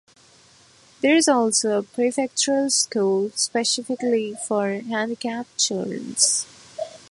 There 1.01 1.15
is 1.15 1.27
also 1.27 1.77
a 1.77 1.83
prefectural 1.83 2.71
school 2.71 3.29
specifically 3.35 4.35
for 4.47 4.67
handicapped 4.79 5.55
children. 5.59 6.15